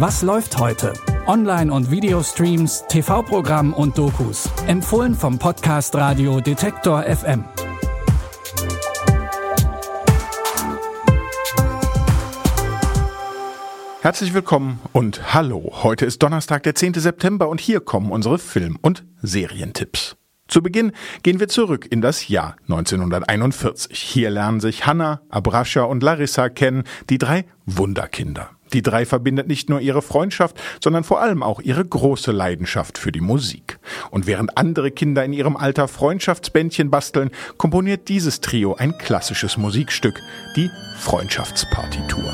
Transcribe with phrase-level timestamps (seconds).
[0.00, 0.92] Was läuft heute?
[1.26, 4.48] Online- und Videostreams, TV-Programm und Dokus.
[4.68, 7.42] Empfohlen vom Podcast Radio Detektor FM.
[14.02, 15.72] Herzlich willkommen und hallo.
[15.82, 16.94] Heute ist Donnerstag, der 10.
[16.94, 20.16] September und hier kommen unsere Film- und Serientipps.
[20.46, 20.92] Zu Beginn
[21.24, 23.98] gehen wir zurück in das Jahr 1941.
[23.98, 28.50] Hier lernen sich Hannah, Abrascha und Larissa kennen, die drei Wunderkinder.
[28.72, 33.12] Die drei verbindet nicht nur ihre Freundschaft, sondern vor allem auch ihre große Leidenschaft für
[33.12, 33.78] die Musik.
[34.10, 40.20] Und während andere Kinder in ihrem Alter Freundschaftsbändchen basteln, komponiert dieses Trio ein klassisches Musikstück,
[40.56, 42.32] die Freundschaftspartitur.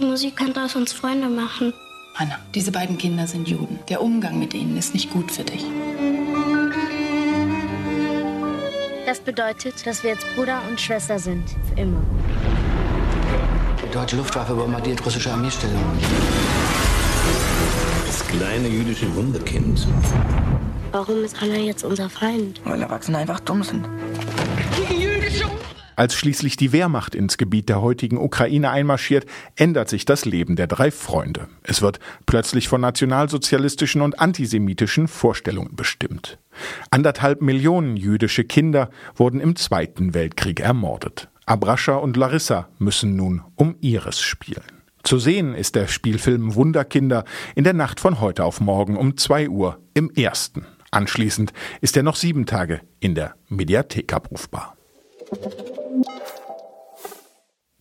[0.00, 1.72] Musik kann aus uns Freunde machen.
[2.16, 3.78] Anna, diese beiden Kinder sind Juden.
[3.88, 5.64] Der Umgang mit ihnen ist nicht gut für dich.
[9.06, 11.44] Das bedeutet, dass wir jetzt Bruder und Schwester sind.
[11.68, 12.02] Für immer.
[13.88, 15.98] Die deutsche Luftwaffe bombardiert russische Armeestellungen.
[18.06, 19.86] Das kleine jüdische Wunderkind.
[20.92, 22.60] Warum ist Anna jetzt unser Feind?
[22.64, 23.88] Weil Erwachsene einfach dumm sind.
[25.96, 29.24] Als schließlich die Wehrmacht ins Gebiet der heutigen Ukraine einmarschiert,
[29.56, 31.48] ändert sich das Leben der drei Freunde.
[31.62, 36.38] Es wird plötzlich von nationalsozialistischen und antisemitischen Vorstellungen bestimmt.
[36.90, 41.28] Anderthalb Millionen jüdische Kinder wurden im Zweiten Weltkrieg ermordet.
[41.48, 44.62] Abrascha und Larissa müssen nun um ihres spielen.
[45.02, 47.24] Zu sehen ist der Spielfilm Wunderkinder
[47.54, 50.66] in der Nacht von heute auf morgen um zwei Uhr im ersten.
[50.90, 54.76] Anschließend ist er noch sieben Tage in der Mediathek abrufbar.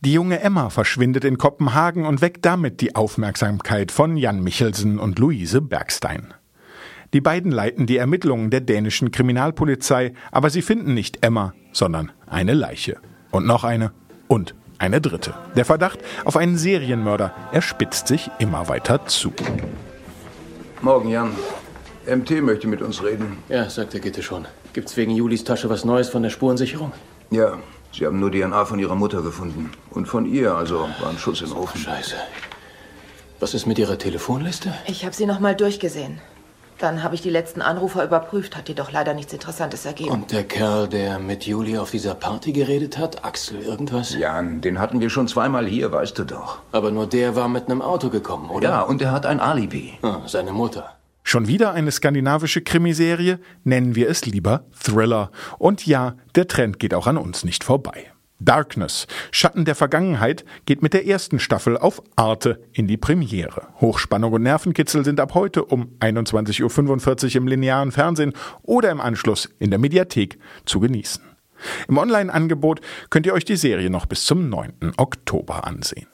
[0.00, 5.20] Die junge Emma verschwindet in Kopenhagen und weckt damit die Aufmerksamkeit von Jan Michelsen und
[5.20, 6.34] Luise Bergstein.
[7.12, 12.54] Die beiden leiten die Ermittlungen der dänischen Kriminalpolizei, aber sie finden nicht Emma, sondern eine
[12.54, 13.00] Leiche.
[13.32, 13.90] Und noch eine
[14.28, 15.34] und eine dritte.
[15.56, 19.32] Der Verdacht auf einen Serienmörder, er spitzt sich immer weiter zu.
[20.80, 21.32] Morgen, Jan.
[22.06, 23.38] MT möchte mit uns reden.
[23.48, 24.46] Ja, sagt der Gitte schon.
[24.72, 26.92] Gibt's wegen Julis Tasche was Neues von der Spurensicherung?
[27.30, 27.58] Ja,
[27.92, 29.70] sie haben nur DNA von ihrer Mutter gefunden.
[29.90, 31.80] Und von ihr, also war ein Schuss im Ofen.
[31.80, 32.16] Scheiße.
[33.40, 34.72] Was ist mit Ihrer Telefonliste?
[34.86, 36.20] Ich habe sie noch mal durchgesehen.
[36.82, 40.10] Dann habe ich die letzten Anrufer überprüft, hat jedoch leider nichts Interessantes ergeben.
[40.10, 44.16] Und der Kerl, der mit Juli auf dieser Party geredet hat, Axel irgendwas?
[44.16, 46.58] Jan, den hatten wir schon zweimal hier, weißt du doch.
[46.72, 48.68] Aber nur der war mit einem Auto gekommen, oder?
[48.68, 49.94] Ja, und er hat ein Alibi.
[50.02, 50.96] Ah, seine Mutter.
[51.22, 53.38] Schon wieder eine skandinavische Krimiserie?
[53.62, 55.30] Nennen wir es lieber Thriller.
[55.58, 58.11] Und ja, der Trend geht auch an uns nicht vorbei.
[58.44, 63.68] Darkness, Schatten der Vergangenheit, geht mit der ersten Staffel auf Arte in die Premiere.
[63.80, 68.32] Hochspannung und Nervenkitzel sind ab heute um 21.45 Uhr im linearen Fernsehen
[68.62, 71.22] oder im Anschluss in der Mediathek zu genießen.
[71.88, 72.80] Im Online-Angebot
[73.10, 74.94] könnt ihr euch die Serie noch bis zum 9.
[74.96, 76.06] Oktober ansehen.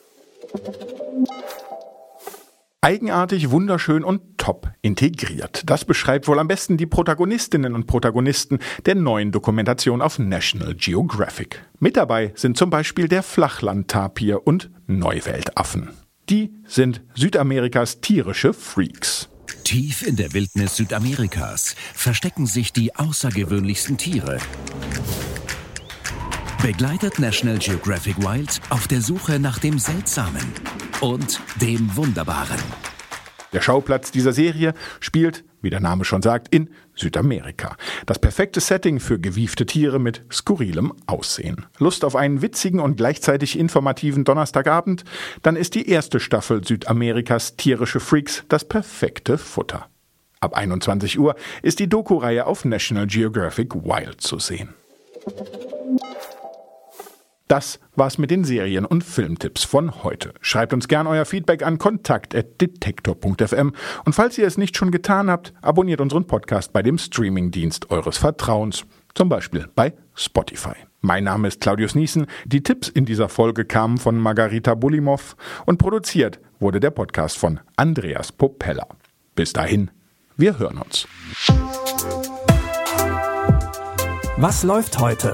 [2.81, 5.61] Eigenartig, wunderschön und top integriert.
[5.67, 11.63] Das beschreibt wohl am besten die Protagonistinnen und Protagonisten der neuen Dokumentation auf National Geographic.
[11.77, 15.89] Mit dabei sind zum Beispiel der Flachlandtapir und Neuweltaffen.
[16.29, 19.29] Die sind Südamerikas tierische Freaks.
[19.63, 24.39] Tief in der Wildnis Südamerikas verstecken sich die außergewöhnlichsten Tiere.
[26.63, 30.53] Begleitet National Geographic Wild auf der Suche nach dem Seltsamen
[31.01, 32.88] und dem Wunderbaren.
[33.53, 37.75] Der Schauplatz dieser Serie spielt, wie der Name schon sagt, in Südamerika.
[38.05, 41.65] Das perfekte Setting für gewiefte Tiere mit skurrilem Aussehen.
[41.79, 45.03] Lust auf einen witzigen und gleichzeitig informativen Donnerstagabend?
[45.41, 49.87] Dann ist die erste Staffel Südamerikas tierische Freaks das perfekte Futter.
[50.39, 54.69] Ab 21 Uhr ist die Doku-Reihe auf National Geographic Wild zu sehen.
[57.49, 60.35] Das war's mit den Serien- und Filmtipps von heute.
[60.39, 63.73] Schreibt uns gern euer Feedback an kontakt.detektor.fm
[64.05, 68.19] und falls ihr es nicht schon getan habt, abonniert unseren Podcast bei dem Streamingdienst eures
[68.19, 70.75] Vertrauens, zum Beispiel bei Spotify.
[71.01, 72.27] Mein Name ist Claudius Niesen.
[72.45, 75.35] Die Tipps in dieser Folge kamen von Margarita Bulimov
[75.65, 78.85] und produziert wurde der Podcast von Andreas Popella.
[79.33, 79.89] Bis dahin,
[80.37, 81.07] wir hören uns.
[84.37, 85.33] Was läuft heute?